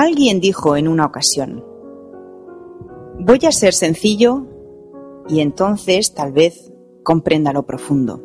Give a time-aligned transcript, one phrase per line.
[0.00, 1.62] Alguien dijo en una ocasión,
[3.18, 4.46] voy a ser sencillo
[5.28, 6.72] y entonces tal vez
[7.02, 8.22] comprenda lo profundo.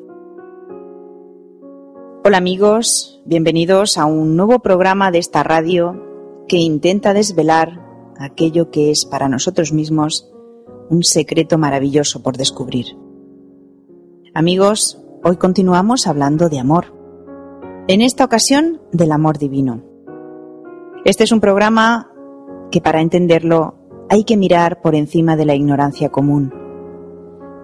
[2.24, 6.02] Hola amigos, bienvenidos a un nuevo programa de esta radio
[6.48, 7.86] que intenta desvelar
[8.18, 10.32] aquello que es para nosotros mismos
[10.90, 12.86] un secreto maravilloso por descubrir.
[14.34, 16.94] Amigos, hoy continuamos hablando de amor.
[17.90, 19.95] En esta ocasión del amor divino.
[21.06, 22.12] Este es un programa
[22.72, 23.76] que para entenderlo
[24.10, 26.52] hay que mirar por encima de la ignorancia común,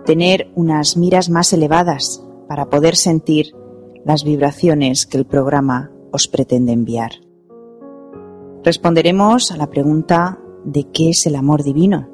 [0.05, 3.55] tener unas miras más elevadas para poder sentir
[4.05, 7.13] las vibraciones que el programa os pretende enviar.
[8.63, 12.09] Responderemos a la pregunta de qué es el amor divino.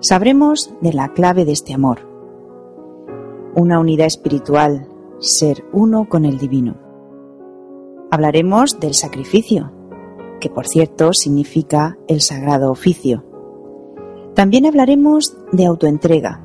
[0.00, 2.00] Sabremos de la clave de este amor,
[3.56, 4.88] una unidad espiritual,
[5.20, 6.76] ser uno con el divino.
[8.10, 9.72] Hablaremos del sacrificio,
[10.40, 13.24] que por cierto significa el sagrado oficio.
[14.34, 16.44] También hablaremos de autoentrega,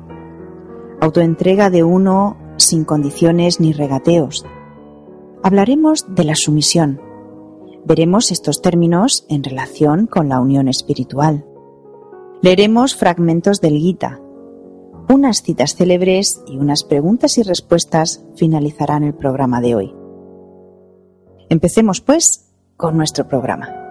[1.00, 4.44] autoentrega de uno sin condiciones ni regateos.
[5.42, 7.00] Hablaremos de la sumisión.
[7.84, 11.44] Veremos estos términos en relación con la unión espiritual.
[12.40, 14.20] Leeremos fragmentos del Gita.
[15.08, 19.94] Unas citas célebres y unas preguntas y respuestas finalizarán el programa de hoy.
[21.50, 23.83] Empecemos, pues, con nuestro programa.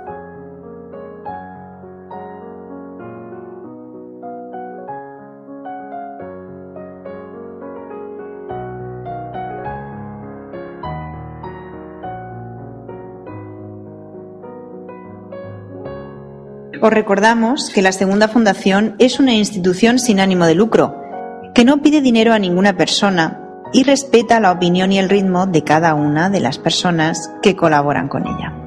[16.84, 21.02] Os recordamos que la Segunda Fundación es una institución sin ánimo de lucro,
[21.54, 23.40] que no pide dinero a ninguna persona
[23.72, 28.10] y respeta la opinión y el ritmo de cada una de las personas que colaboran
[28.10, 28.63] con ella.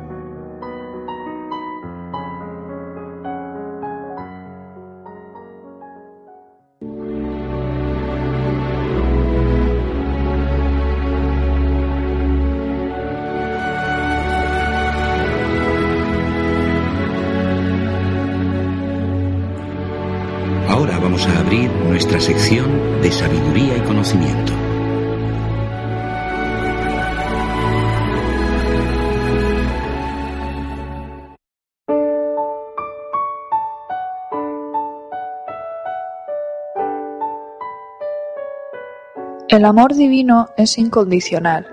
[39.57, 41.67] El amor divino es incondicional,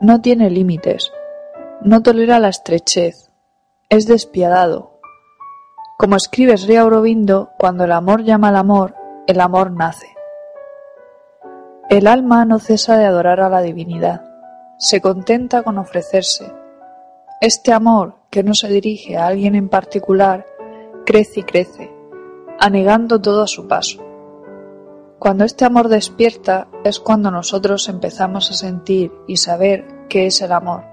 [0.00, 1.12] no tiene límites,
[1.82, 3.30] no tolera la estrechez,
[3.90, 5.00] es despiadado.
[5.98, 8.94] Como escribe Sri Aurobindo, cuando el amor llama al amor,
[9.26, 10.16] el amor nace.
[11.90, 14.24] El alma no cesa de adorar a la divinidad,
[14.78, 16.54] se contenta con ofrecerse.
[17.42, 20.46] Este amor, que no se dirige a alguien en particular,
[21.04, 21.94] crece y crece,
[22.58, 24.13] anegando todo a su paso.
[25.24, 30.52] Cuando este amor despierta es cuando nosotros empezamos a sentir y saber qué es el
[30.52, 30.84] amor.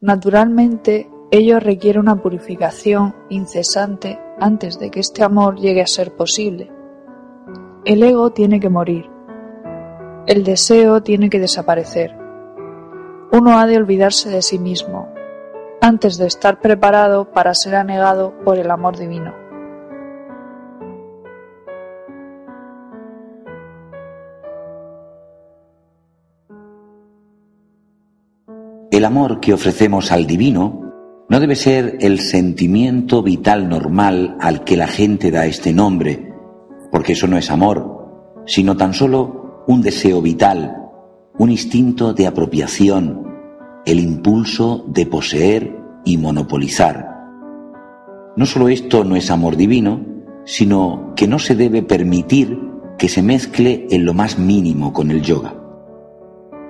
[0.00, 6.72] Naturalmente, ello requiere una purificación incesante antes de que este amor llegue a ser posible.
[7.84, 9.08] El ego tiene que morir.
[10.26, 12.18] El deseo tiene que desaparecer.
[13.30, 15.14] Uno ha de olvidarse de sí mismo
[15.80, 19.43] antes de estar preparado para ser anegado por el amor divino.
[28.94, 30.92] El amor que ofrecemos al divino
[31.28, 36.32] no debe ser el sentimiento vital normal al que la gente da este nombre,
[36.92, 40.76] porque eso no es amor, sino tan solo un deseo vital,
[41.36, 43.26] un instinto de apropiación,
[43.84, 47.10] el impulso de poseer y monopolizar.
[48.36, 50.06] No solo esto no es amor divino,
[50.44, 52.60] sino que no se debe permitir
[52.96, 55.52] que se mezcle en lo más mínimo con el yoga.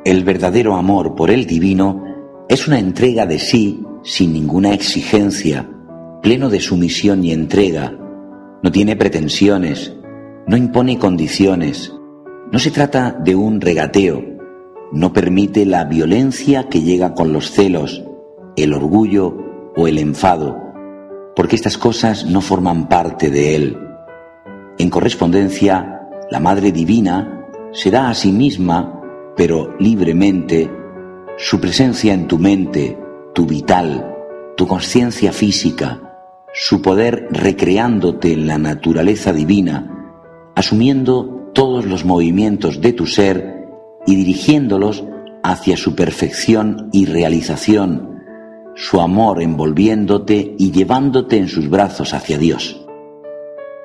[0.06, 2.13] El verdadero amor por el divino
[2.48, 5.68] es una entrega de sí sin ninguna exigencia,
[6.22, 7.98] pleno de sumisión y entrega.
[8.62, 9.96] No tiene pretensiones,
[10.46, 11.94] no impone condiciones.
[12.52, 14.22] No se trata de un regateo.
[14.92, 18.04] No permite la violencia que llega con los celos,
[18.56, 19.36] el orgullo
[19.74, 20.56] o el enfado,
[21.34, 23.78] porque estas cosas no forman parte de él.
[24.78, 29.00] En correspondencia, la Madre Divina se da a sí misma,
[29.36, 30.70] pero libremente,
[31.36, 32.96] su presencia en tu mente,
[33.34, 34.14] tu vital,
[34.56, 36.00] tu conciencia física,
[36.52, 40.12] su poder recreándote en la naturaleza divina,
[40.54, 43.66] asumiendo todos los movimientos de tu ser
[44.06, 45.04] y dirigiéndolos
[45.42, 48.20] hacia su perfección y realización,
[48.76, 52.80] su amor envolviéndote y llevándote en sus brazos hacia Dios.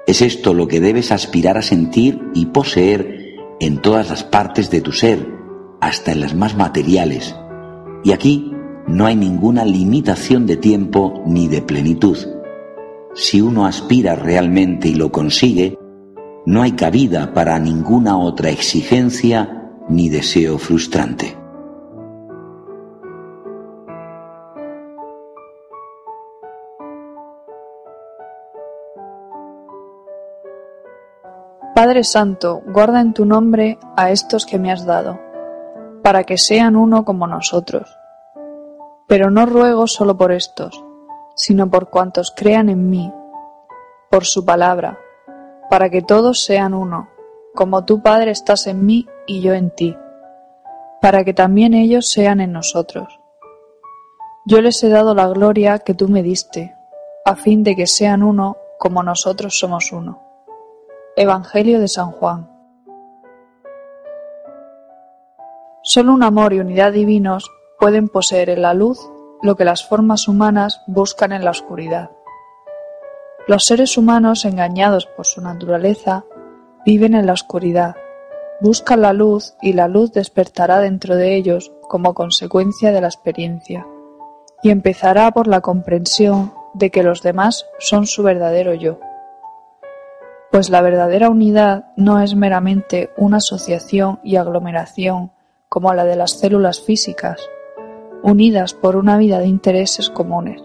[0.06, 4.82] Es esto lo que debes aspirar a sentir y poseer en todas las partes de
[4.82, 5.39] tu ser,
[5.82, 7.36] hasta en las más materiales.
[8.04, 8.54] Y aquí
[8.88, 12.18] no hay ninguna limitación de tiempo ni de plenitud.
[13.14, 15.78] Si uno aspira realmente y lo consigue,
[16.46, 21.36] no hay cabida para ninguna otra exigencia ni deseo frustrante.
[31.76, 35.29] Padre Santo, guarda en tu nombre a estos que me has dado
[36.04, 37.98] para que sean uno como nosotros.
[39.08, 40.84] Pero no ruego solo por estos,
[41.36, 43.12] sino por cuantos crean en mí,
[44.10, 45.00] por su palabra,
[45.70, 47.10] para que todos sean uno,
[47.56, 49.98] como tú, Padre, estás en mí y yo en ti,
[51.02, 53.20] para que también ellos sean en nosotros.
[54.46, 56.76] Yo les he dado la gloria que tú me diste,
[57.26, 60.24] a fin de que sean uno como nosotros somos uno.
[61.16, 62.59] Evangelio de San Juan.
[65.92, 69.00] Solo un amor y unidad divinos pueden poseer en la luz
[69.42, 72.12] lo que las formas humanas buscan en la oscuridad.
[73.48, 76.26] Los seres humanos, engañados por su naturaleza,
[76.86, 77.96] viven en la oscuridad,
[78.62, 83.88] buscan la luz y la luz despertará dentro de ellos como consecuencia de la experiencia,
[84.62, 89.00] y empezará por la comprensión de que los demás son su verdadero yo.
[90.52, 95.32] Pues la verdadera unidad no es meramente una asociación y aglomeración
[95.70, 97.40] como la de las células físicas,
[98.24, 100.62] unidas por una vida de intereses comunes.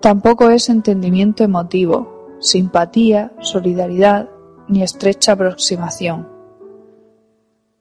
[0.00, 4.30] Tampoco es entendimiento emotivo, simpatía, solidaridad
[4.68, 6.28] ni estrecha aproximación.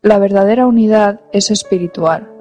[0.02, 2.32] La verdadera unidad es espiritual.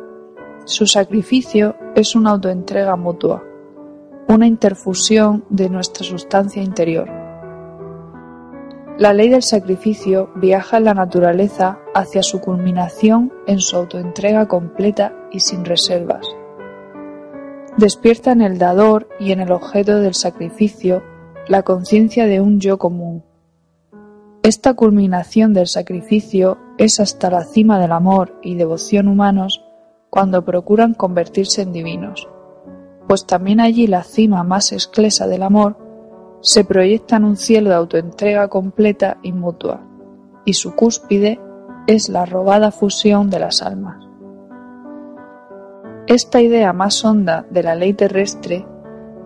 [0.65, 3.43] Su sacrificio es una autoentrega mutua,
[4.29, 7.24] una interfusión de nuestra sustancia interior.
[8.97, 15.13] La ley del sacrificio viaja en la naturaleza hacia su culminación en su autoentrega completa
[15.33, 16.25] y sin reservas.
[17.77, 21.03] Despierta en el dador y en el objeto del sacrificio
[21.49, 23.25] la conciencia de un yo común.
[24.45, 29.65] Esta culminación del sacrificio es hasta la cima del amor y devoción humanos
[30.09, 32.29] cuando procuran convertirse en divinos,
[33.09, 35.84] pues también allí la cima más esclesa del amor
[36.45, 39.81] se proyecta en un cielo de autoentrega completa y mutua,
[40.45, 41.41] y su cúspide
[41.87, 44.07] es la robada fusión de las almas.
[46.07, 48.67] Esta idea más honda de la ley terrestre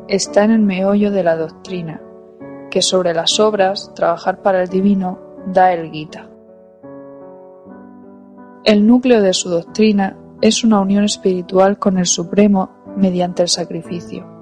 [0.06, 2.00] está en el meollo de la doctrina,
[2.70, 6.30] que sobre las obras, trabajar para el divino, da el Gita.
[8.62, 14.37] El núcleo de su doctrina es una unión espiritual con el Supremo mediante el sacrificio,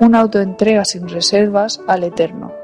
[0.00, 2.63] una autoentrega sin reservas al Eterno.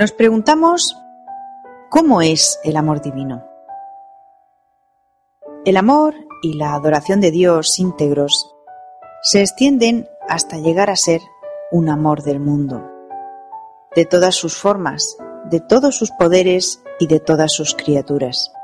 [0.00, 0.96] Nos preguntamos
[1.90, 3.44] ¿cómo es el amor divino?
[5.66, 8.50] El amor y la adoración de Dios íntegros
[9.20, 11.20] se extienden hasta llegar a ser
[11.70, 12.90] un amor del mundo,
[13.94, 15.18] de todas sus formas,
[15.50, 18.54] de todos sus poderes y de todas sus criaturas.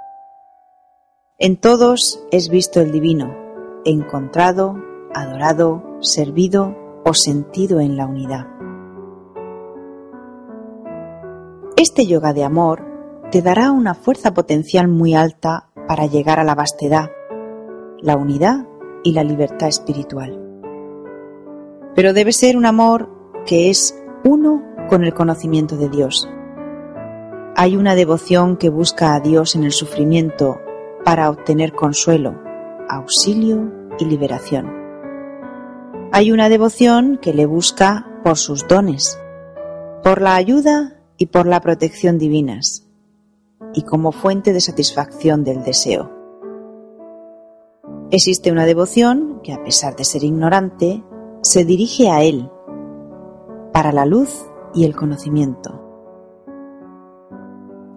[1.36, 3.36] En todos es visto el divino,
[3.84, 4.76] encontrado,
[5.12, 6.74] adorado, servido
[7.04, 8.46] o sentido en la unidad.
[11.78, 12.86] Este yoga de amor
[13.30, 17.10] te dará una fuerza potencial muy alta para llegar a la vastedad,
[18.00, 18.66] la unidad
[19.04, 20.40] y la libertad espiritual.
[21.94, 23.10] Pero debe ser un amor
[23.44, 26.26] que es uno con el conocimiento de Dios.
[27.56, 30.58] Hay una devoción que busca a Dios en el sufrimiento
[31.04, 32.40] para obtener consuelo,
[32.88, 34.72] auxilio y liberación.
[36.10, 39.20] Hay una devoción que le busca por sus dones,
[40.02, 42.88] por la ayuda y por la protección divinas,
[43.74, 46.12] y como fuente de satisfacción del deseo.
[48.10, 51.02] Existe una devoción que, a pesar de ser ignorante,
[51.42, 52.50] se dirige a Él
[53.72, 55.82] para la luz y el conocimiento.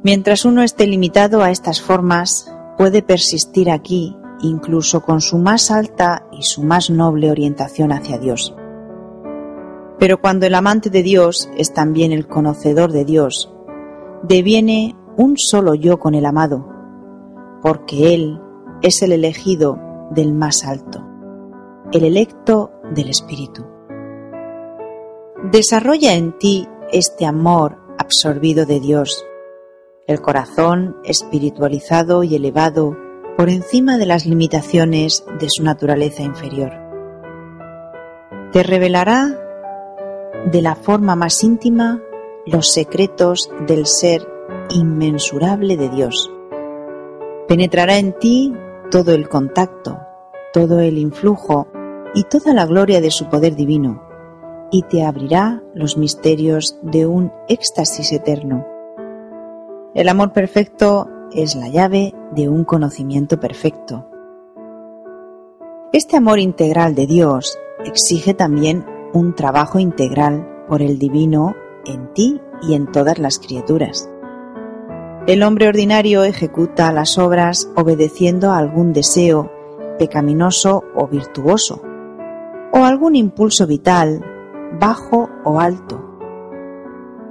[0.03, 6.27] Mientras uno esté limitado a estas formas, puede persistir aquí incluso con su más alta
[6.31, 8.55] y su más noble orientación hacia Dios.
[9.99, 13.53] Pero cuando el amante de Dios es también el conocedor de Dios,
[14.23, 16.65] deviene un solo yo con el amado,
[17.61, 18.39] porque Él
[18.81, 19.77] es el elegido
[20.11, 21.05] del más alto,
[21.91, 23.65] el electo del Espíritu.
[25.51, 29.25] Desarrolla en ti este amor absorbido de Dios,
[30.07, 32.97] el corazón espiritualizado y elevado
[33.37, 36.71] por encima de las limitaciones de su naturaleza inferior.
[38.51, 39.48] Te revelará
[40.45, 42.01] de la forma más íntima
[42.45, 44.27] los secretos del ser
[44.69, 46.31] inmensurable de Dios.
[47.47, 48.53] Penetrará en ti
[48.91, 49.99] todo el contacto,
[50.53, 51.67] todo el influjo
[52.13, 54.01] y toda la gloria de su poder divino,
[54.71, 58.65] y te abrirá los misterios de un éxtasis eterno.
[59.93, 64.07] El amor perfecto es la llave de un conocimiento perfecto.
[65.91, 72.41] Este amor integral de Dios exige también un trabajo integral por el divino en ti
[72.61, 74.09] y en todas las criaturas.
[75.27, 79.51] El hombre ordinario ejecuta las obras obedeciendo a algún deseo
[79.97, 81.81] pecaminoso o virtuoso,
[82.71, 84.23] o algún impulso vital,
[84.79, 86.03] bajo o alto,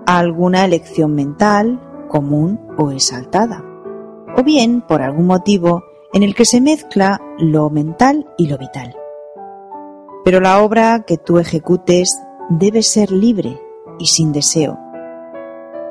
[0.07, 3.65] a alguna elección mental, común o exaltada,
[4.37, 5.83] o bien por algún motivo
[6.13, 8.98] en el que se mezcla lo mental y lo vital.
[10.29, 13.63] Pero la obra que tú ejecutes debe ser libre
[13.99, 14.79] y sin deseo.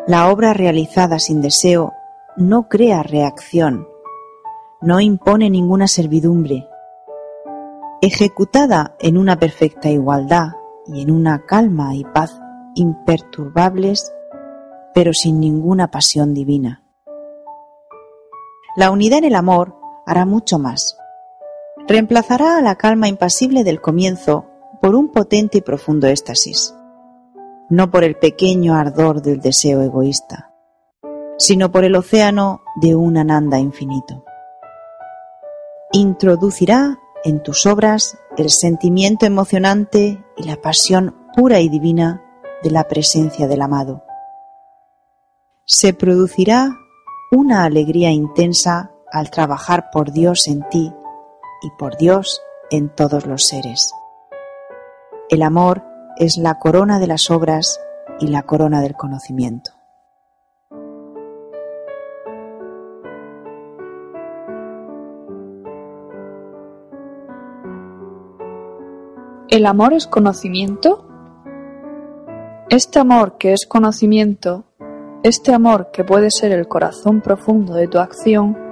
[0.06, 1.94] La obra realizada sin deseo
[2.36, 3.88] no crea reacción,
[4.79, 6.67] no impone ninguna servidumbre.
[8.00, 10.50] Ejecutada en una perfecta igualdad
[10.86, 12.39] y en una calma y paz
[12.75, 14.13] imperturbables,
[14.94, 16.84] pero sin ninguna pasión divina.
[18.75, 19.74] La unidad en el amor
[20.06, 20.96] hará mucho más.
[21.88, 24.46] Reemplazará a la calma impasible del comienzo
[24.82, 26.75] por un potente y profundo éxtasis,
[27.70, 30.51] no por el pequeño ardor del deseo egoísta,
[31.38, 34.25] sino por el océano de un ananda infinito.
[35.94, 42.22] Introducirá en tus obras el sentimiento emocionante y la pasión pura y divina
[42.63, 44.03] de la presencia del amado.
[45.63, 46.70] Se producirá
[47.32, 50.94] una alegría intensa al trabajar por Dios en ti
[51.61, 53.93] y por Dios en todos los seres.
[55.29, 55.83] El amor
[56.17, 57.79] es la corona de las obras
[58.19, 59.71] y la corona del conocimiento.
[69.49, 71.07] ¿El amor es conocimiento?
[72.69, 74.65] Este amor que es conocimiento,
[75.23, 78.66] este amor que puede ser el corazón profundo de tu acción,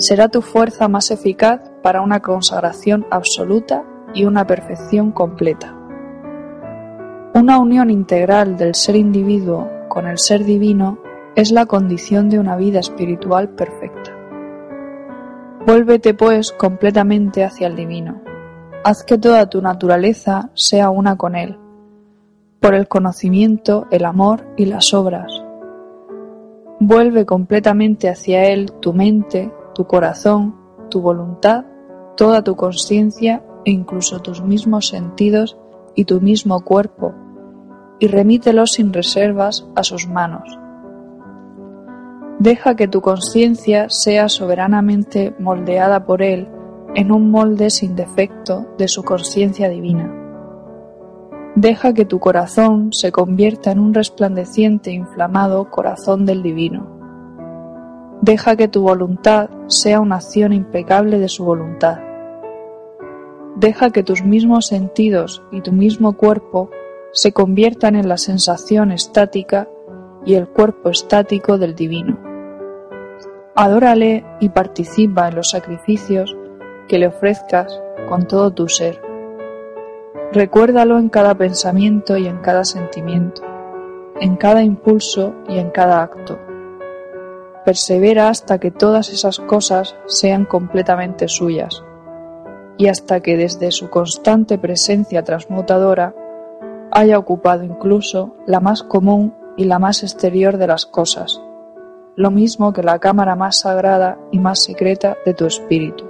[0.00, 5.76] será tu fuerza más eficaz para una consagración absoluta y una perfección completa.
[7.34, 10.98] Una unión integral del ser individuo con el ser divino
[11.36, 14.10] es la condición de una vida espiritual perfecta.
[15.64, 18.20] Vuélvete pues completamente hacia el divino
[18.82, 21.58] Haz que toda tu naturaleza sea una con Él,
[22.60, 25.30] por el conocimiento, el amor y las obras.
[26.78, 30.56] Vuelve completamente hacia Él tu mente, tu corazón,
[30.90, 31.64] tu voluntad,
[32.16, 35.56] toda tu conciencia e incluso tus mismos sentidos
[35.94, 37.14] y tu mismo cuerpo,
[37.98, 40.58] y remítelos sin reservas a sus manos.
[42.38, 46.48] Deja que tu conciencia sea soberanamente moldeada por Él
[46.94, 50.10] en un molde sin defecto de su conciencia divina.
[51.54, 56.99] Deja que tu corazón se convierta en un resplandeciente e inflamado corazón del divino.
[58.22, 62.00] Deja que tu voluntad sea una acción impecable de su voluntad.
[63.56, 66.70] Deja que tus mismos sentidos y tu mismo cuerpo
[67.12, 69.68] se conviertan en la sensación estática
[70.26, 72.18] y el cuerpo estático del divino.
[73.54, 76.36] Adórale y participa en los sacrificios
[76.88, 79.00] que le ofrezcas con todo tu ser.
[80.30, 83.42] Recuérdalo en cada pensamiento y en cada sentimiento,
[84.20, 86.38] en cada impulso y en cada acto.
[87.64, 91.82] Persevera hasta que todas esas cosas sean completamente suyas
[92.78, 96.14] y hasta que desde su constante presencia transmutadora
[96.90, 101.42] haya ocupado incluso la más común y la más exterior de las cosas,
[102.16, 106.09] lo mismo que la cámara más sagrada y más secreta de tu espíritu.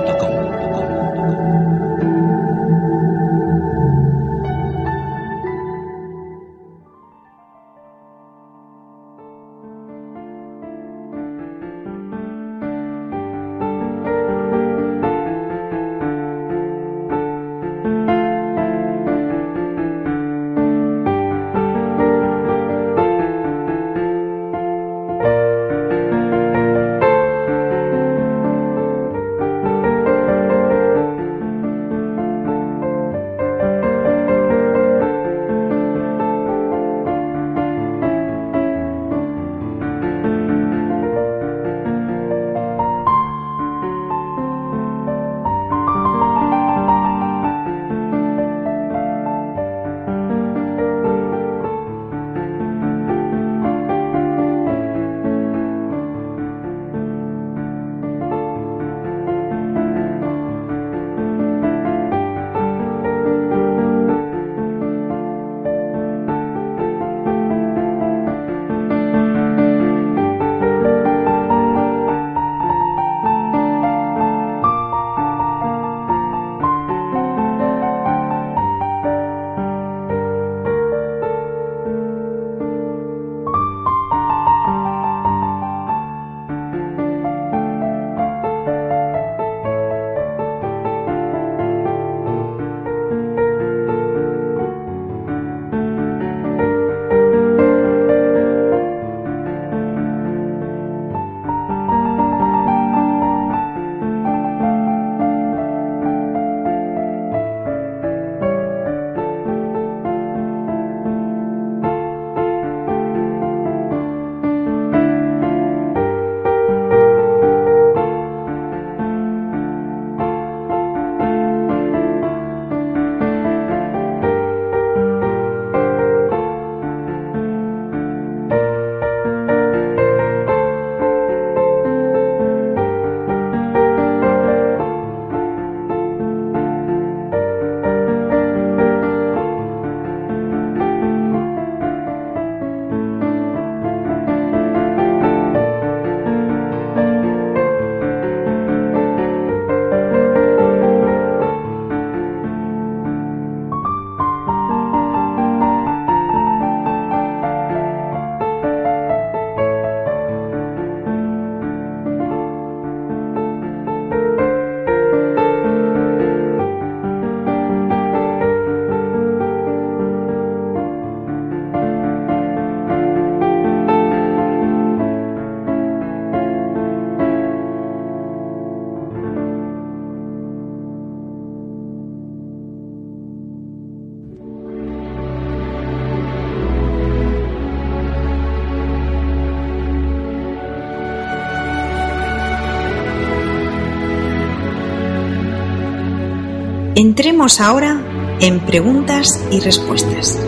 [197.21, 198.03] Entremos ahora
[198.39, 200.39] en preguntas y respuestas.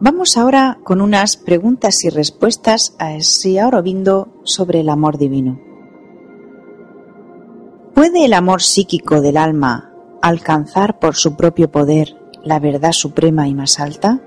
[0.00, 5.71] Vamos ahora con unas preguntas y respuestas a Sri Aurobindo sobre el amor divino.
[7.94, 13.54] ¿Puede el amor psíquico del alma alcanzar por su propio poder la verdad suprema y
[13.54, 14.20] más alta?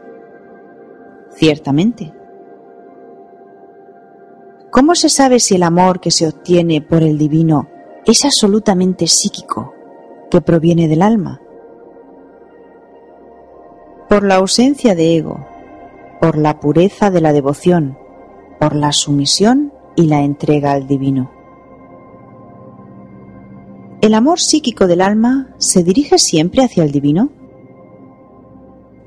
[1.32, 2.14] Ciertamente.
[4.70, 7.68] ¿Cómo se sabe si el amor que se obtiene por el divino
[8.06, 9.74] es absolutamente psíquico,
[10.30, 11.42] que proviene del alma?
[14.08, 15.48] Por la ausencia de ego,
[16.22, 17.98] por la pureza de la devoción,
[18.60, 21.35] por la sumisión y la entrega al divino.
[24.06, 27.32] ¿El amor psíquico del alma se dirige siempre hacia el divino?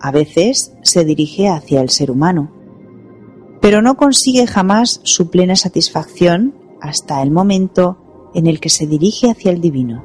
[0.01, 2.51] A veces se dirige hacia el ser humano,
[3.61, 9.31] pero no consigue jamás su plena satisfacción hasta el momento en el que se dirige
[9.31, 10.05] hacia el divino.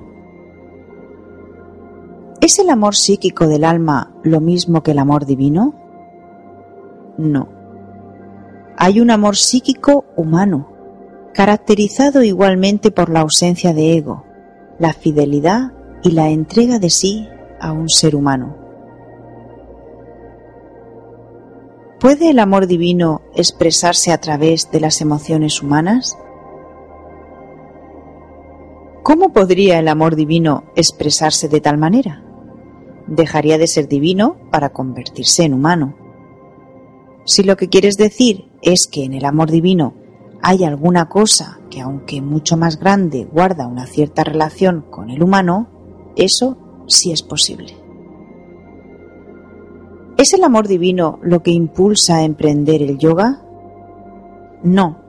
[2.39, 5.73] ¿Es el amor psíquico del alma lo mismo que el amor divino?
[7.17, 7.49] No.
[8.77, 10.69] Hay un amor psíquico humano,
[11.33, 14.25] caracterizado igualmente por la ausencia de ego,
[14.79, 15.71] la fidelidad
[16.03, 17.27] y la entrega de sí
[17.59, 18.57] a un ser humano.
[21.99, 26.17] ¿Puede el amor divino expresarse a través de las emociones humanas?
[29.03, 32.23] ¿Cómo podría el amor divino expresarse de tal manera?
[33.07, 35.95] Dejaría de ser divino para convertirse en humano.
[37.25, 39.93] Si lo que quieres decir es que en el amor divino
[40.45, 45.69] hay alguna cosa que, aunque mucho más grande, guarda una cierta relación con el humano,
[46.17, 47.73] eso sí es posible.
[50.17, 53.41] ¿Es el amor divino lo que impulsa a emprender el yoga?
[54.63, 54.99] No.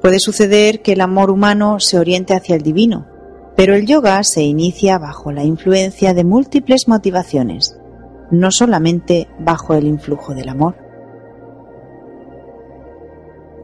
[0.00, 3.06] Puede suceder que el amor humano se oriente hacia el divino,
[3.56, 7.76] pero el yoga se inicia bajo la influencia de múltiples motivaciones,
[8.30, 10.87] no solamente bajo el influjo del amor.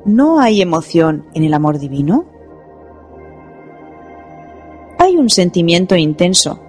[0.04, 2.26] ¿No hay emoción en el amor divino?
[4.98, 6.60] Hay un sentimiento intenso,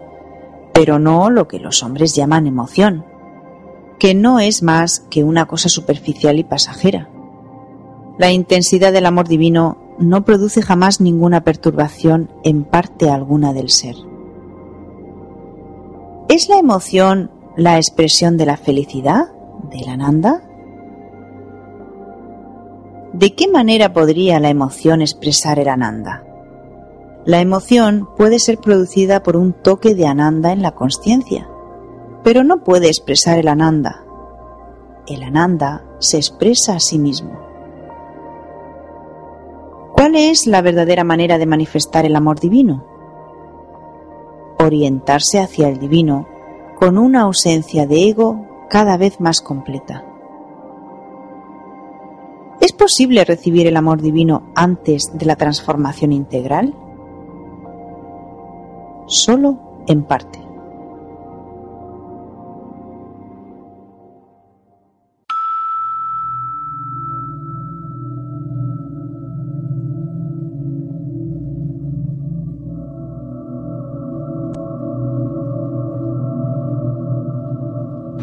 [0.74, 3.06] pero no lo que los hombres llaman emoción,
[4.00, 7.10] que no es más que una cosa superficial y pasajera.
[8.18, 13.96] La intensidad del amor divino no produce jamás ninguna perturbación en parte alguna del ser.
[16.30, 19.32] ¿Es la emoción la expresión de la felicidad,
[19.70, 20.45] del ananda?
[23.18, 26.26] ¿De qué manera podría la emoción expresar el ananda?
[27.24, 31.50] La emoción puede ser producida por un toque de ananda en la conciencia,
[32.26, 34.04] pero no puede expresar el ananda.
[35.08, 37.40] El ananda se expresa a sí mismo.
[39.94, 42.86] ¿Cuál es la verdadera manera de manifestar el amor divino?
[44.60, 46.28] Orientarse hacia el divino
[46.78, 50.04] con una ausencia de ego cada vez más completa.
[52.66, 56.74] ¿Es posible recibir el amor divino antes de la transformación integral?
[59.06, 60.45] Solo en parte.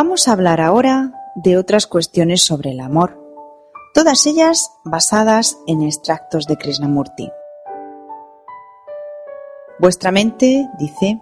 [0.00, 3.20] Vamos a hablar ahora de otras cuestiones sobre el amor,
[3.92, 7.32] todas ellas basadas en extractos de Krishnamurti.
[9.80, 11.20] Vuestra mente, dice,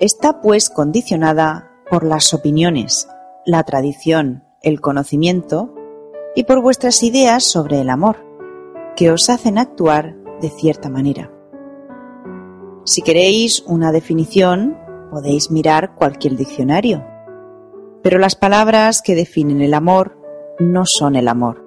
[0.00, 3.06] está pues condicionada por las opiniones,
[3.46, 5.72] la tradición, el conocimiento
[6.34, 8.16] y por vuestras ideas sobre el amor,
[8.96, 11.30] que os hacen actuar de cierta manera.
[12.84, 14.76] Si queréis una definición,
[15.12, 17.13] podéis mirar cualquier diccionario,
[18.04, 20.18] pero las palabras que definen el amor
[20.60, 21.66] no son el amor.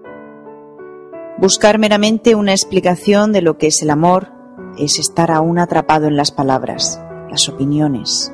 [1.39, 4.32] Buscar meramente una explicación de lo que es el amor
[4.78, 8.32] es estar aún atrapado en las palabras, las opiniones,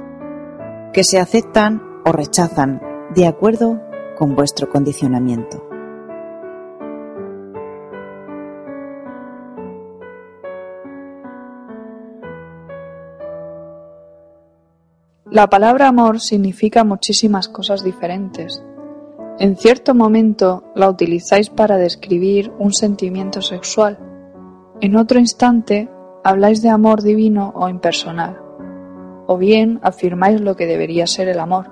[0.92, 2.82] que se aceptan o rechazan
[3.16, 3.82] de acuerdo
[4.18, 5.73] con vuestro condicionamiento.
[15.34, 18.64] La palabra amor significa muchísimas cosas diferentes.
[19.40, 23.98] En cierto momento la utilizáis para describir un sentimiento sexual.
[24.80, 25.90] En otro instante
[26.24, 28.40] habláis de amor divino o impersonal.
[29.26, 31.72] O bien afirmáis lo que debería ser el amor.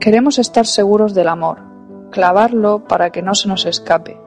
[0.00, 1.58] Queremos estar seguros del amor,
[2.10, 4.18] clavarlo para que no se nos escape.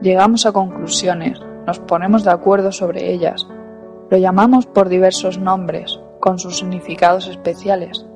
[0.00, 3.46] Llegamos a conclusiones, nos ponemos de acuerdo sobre ellas,
[4.08, 8.06] lo llamamos por diversos nombres, con sus significados especiales.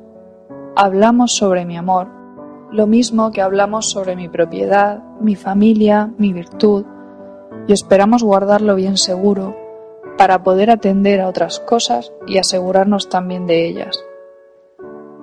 [0.76, 2.08] Hablamos sobre mi amor,
[2.72, 6.84] lo mismo que hablamos sobre mi propiedad, mi familia, mi virtud,
[7.66, 9.56] y esperamos guardarlo bien seguro
[10.16, 14.04] para poder atender a otras cosas y asegurarnos también de ellas.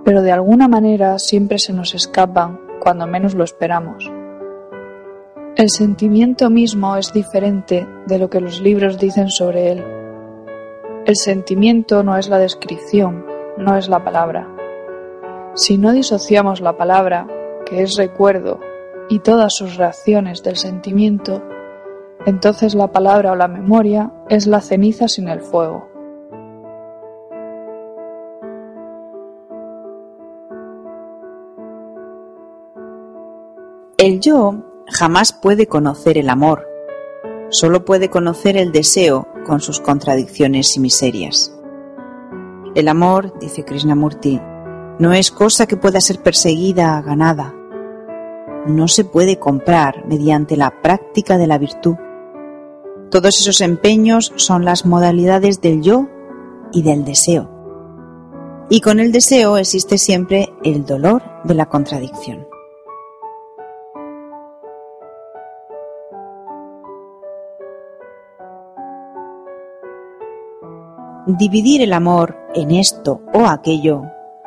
[0.04, 4.12] Pero de alguna manera siempre se nos escapan cuando menos lo esperamos.
[5.56, 9.97] El sentimiento mismo es diferente de lo que los libros dicen sobre él.
[11.08, 13.26] El sentimiento no es la descripción,
[13.58, 14.46] no es la palabra.
[15.54, 17.28] Si no disociamos la palabra,
[17.66, 18.60] que es recuerdo,
[19.08, 21.42] y todas sus reacciones del sentimiento,
[22.26, 25.88] entonces la palabra o la memoria es la ceniza sin el fuego.
[33.98, 34.56] El yo
[34.88, 36.68] jamás puede conocer el amor,
[37.48, 41.54] solo puede conocer el deseo con sus contradicciones y miserias.
[42.76, 44.40] El amor, dice Krishnamurti,
[45.00, 47.56] no es cosa que pueda ser perseguida, ganada.
[48.68, 51.96] No se puede comprar mediante la práctica de la virtud.
[53.10, 56.08] Todos esos empeños son las modalidades del yo
[56.74, 57.50] y del deseo.
[58.70, 62.47] Y con el deseo existe siempre el dolor de la contradicción.
[71.30, 74.04] Dividir el amor en esto o aquello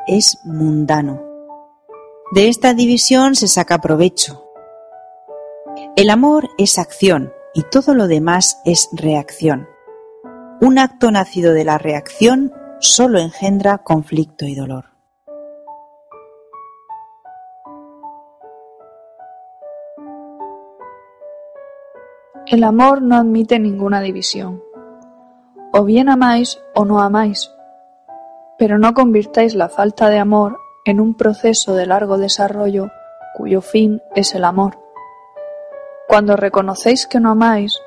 [0.07, 1.21] es mundano.
[2.31, 4.43] De esta división se saca provecho.
[5.95, 9.67] El amor es acción y todo lo demás es reacción.
[10.59, 14.85] Un acto nacido de la reacción solo engendra conflicto y dolor.
[22.47, 24.70] El amor no admite ninguna división.
[25.73, 27.51] O bien amáis o no amáis,
[28.57, 32.91] pero no convirtáis la falta de amor en un proceso de largo desarrollo
[33.35, 34.77] cuyo fin es el amor.
[36.07, 37.79] Cuando reconocéis que no amáis,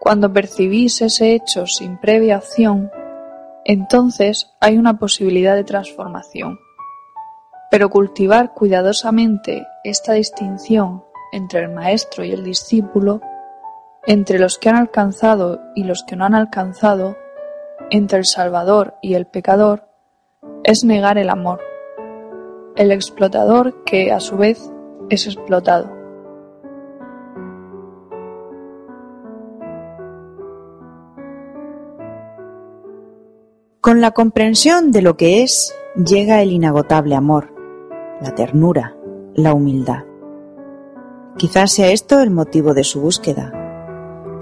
[0.00, 2.90] cuando percibís ese hecho sin previa acción,
[3.64, 6.58] entonces hay una posibilidad de transformación.
[7.70, 13.20] Pero cultivar cuidadosamente esta distinción entre el maestro y el discípulo
[14.06, 17.16] entre los que han alcanzado y los que no han alcanzado,
[17.90, 19.88] entre el Salvador y el pecador,
[20.64, 21.60] es negar el amor,
[22.76, 24.70] el explotador que a su vez
[25.08, 25.90] es explotado.
[33.80, 37.52] Con la comprensión de lo que es, llega el inagotable amor,
[38.20, 38.96] la ternura,
[39.34, 40.04] la humildad.
[41.36, 43.61] Quizás sea esto el motivo de su búsqueda,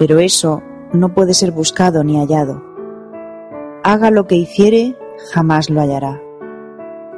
[0.00, 0.62] pero eso
[0.94, 2.62] no puede ser buscado ni hallado.
[3.84, 4.96] Haga lo que hiciere,
[5.30, 6.22] jamás lo hallará.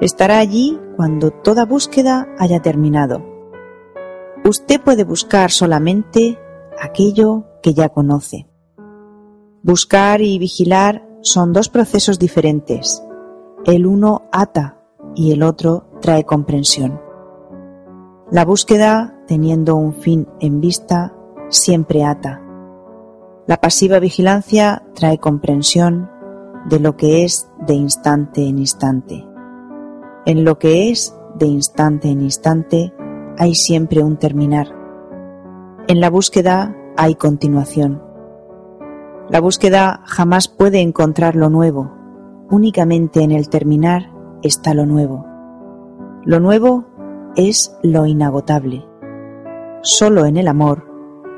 [0.01, 3.25] Estará allí cuando toda búsqueda haya terminado.
[4.45, 6.41] Usted puede buscar solamente
[6.81, 8.49] aquello que ya conoce.
[9.63, 13.01] Buscar y vigilar son dos procesos diferentes.
[13.65, 14.81] El uno ata
[15.15, 17.01] y el otro trae comprensión.
[18.33, 21.15] La búsqueda, teniendo un fin en vista,
[21.49, 22.42] siempre ata.
[23.45, 26.09] La pasiva vigilancia trae comprensión
[26.69, 29.27] de lo que es de instante en instante.
[30.27, 32.95] En lo que es de instante en instante
[33.37, 34.69] hay siempre un terminar.
[35.89, 38.01] En la búsqueda hay continuación.
[39.29, 41.91] La búsqueda jamás puede encontrar lo nuevo.
[42.49, 44.13] Únicamente en el terminar
[44.43, 45.27] está lo nuevo.
[46.25, 46.85] Lo nuevo
[47.35, 48.87] es lo inagotable.
[49.83, 50.87] Solo en el amor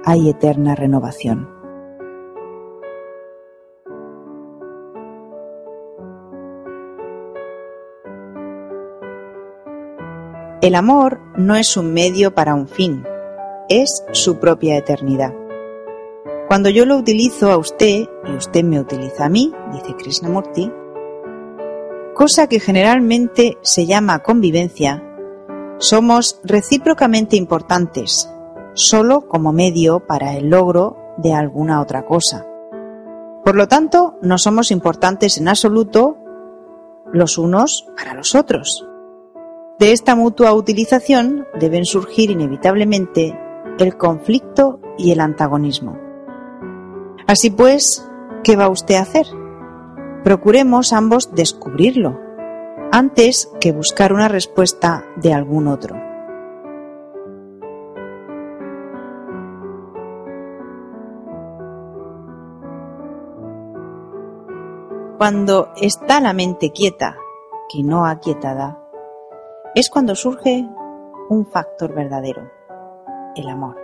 [0.05, 1.53] hay eterna renovación.
[10.65, 13.05] El amor no es un medio para un fin,
[13.69, 15.35] es su propia eternidad.
[16.49, 20.73] Cuando yo lo utilizo a usted y usted me utiliza a mí, dice Krishnamurti,
[22.15, 25.05] cosa que generalmente se llama convivencia,
[25.77, 28.33] somos recíprocamente importantes,
[28.73, 32.47] solo como medio para el logro de alguna otra cosa.
[33.45, 36.17] Por lo tanto, no somos importantes en absoluto
[37.12, 38.89] los unos para los otros.
[39.79, 43.37] De esta mutua utilización deben surgir inevitablemente
[43.79, 45.99] el conflicto y el antagonismo.
[47.27, 48.09] Así pues,
[48.45, 49.27] ¿qué va usted a hacer?
[50.22, 52.20] Procuremos ambos descubrirlo,
[52.93, 55.97] antes que buscar una respuesta de algún otro.
[65.18, 67.16] Cuando está la mente quieta,
[67.68, 68.84] que no aquietada,
[69.75, 70.64] es cuando surge
[71.29, 72.49] un factor verdadero,
[73.35, 73.84] el amor.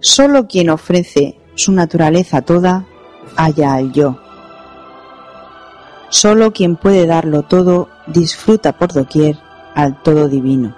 [0.00, 2.86] Solo quien ofrece su naturaleza toda
[3.36, 4.16] halla al yo.
[6.08, 9.38] Solo quien puede darlo todo disfruta por doquier
[9.74, 10.74] al todo divino.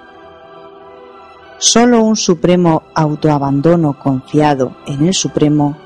[1.59, 5.77] Solo un supremo autoabandono confiado en el Supremo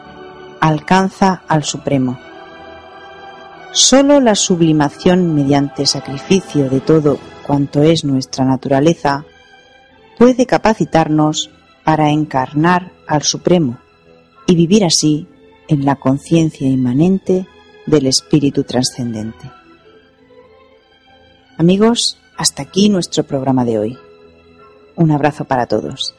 [0.60, 2.16] alcanza al Supremo.
[3.72, 9.24] Solo la sublimación mediante sacrificio de todo cuanto es nuestra naturaleza
[10.16, 11.50] puede capacitarnos
[11.82, 13.78] para encarnar al Supremo
[14.46, 15.26] y vivir así
[15.68, 17.46] en la conciencia inmanente
[17.86, 19.50] del Espíritu trascendente.
[21.56, 23.98] Amigos, hasta aquí nuestro programa de hoy.
[24.96, 26.14] Un abrazo para todos.